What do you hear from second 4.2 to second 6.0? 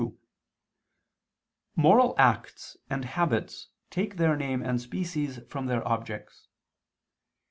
name and species from their